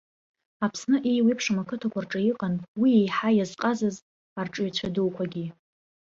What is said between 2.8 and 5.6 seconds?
еиҳа иазҟазаз арҿиаҩцәа дуқәагьы.